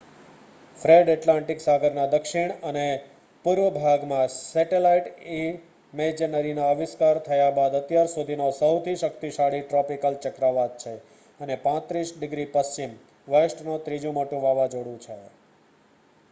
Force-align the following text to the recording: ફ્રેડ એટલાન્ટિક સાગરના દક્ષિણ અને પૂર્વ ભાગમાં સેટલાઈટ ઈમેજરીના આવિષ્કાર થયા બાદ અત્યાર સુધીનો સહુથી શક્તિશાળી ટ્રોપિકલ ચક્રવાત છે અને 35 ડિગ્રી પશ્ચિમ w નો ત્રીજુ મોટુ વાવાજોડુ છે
ફ્રેડ 0.77 1.09
એટલાન્ટિક 1.13 1.59
સાગરના 1.63 2.05
દક્ષિણ 2.13 2.53
અને 2.69 2.85
પૂર્વ 3.45 3.67
ભાગમાં 3.75 4.31
સેટલાઈટ 4.35 5.11
ઈમેજરીના 5.35 6.65
આવિષ્કાર 6.69 7.21
થયા 7.27 7.51
બાદ 7.59 7.77
અત્યાર 7.81 8.11
સુધીનો 8.15 8.49
સહુથી 8.55 8.97
શક્તિશાળી 8.97 9.61
ટ્રોપિકલ 9.67 10.19
ચક્રવાત 10.25 10.81
છે 10.81 10.97
અને 11.39 11.61
35 11.69 12.17
ડિગ્રી 12.17 12.51
પશ્ચિમ 12.51 12.99
w 13.27 13.47
નો 13.63 13.79
ત્રીજુ 13.87 14.19
મોટુ 14.19 14.43
વાવાજોડુ 14.43 14.99
છે 15.01 15.23